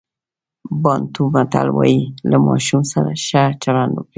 بانټو 0.81 1.23
متل 1.33 1.67
وایي 1.77 1.99
له 2.29 2.37
ماشوم 2.45 2.81
سره 2.93 3.11
ښه 3.25 3.43
چلند 3.63 3.93
وکړئ. 3.95 4.09